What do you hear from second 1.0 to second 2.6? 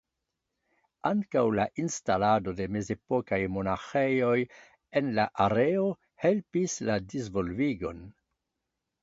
Ankaŭ la instalado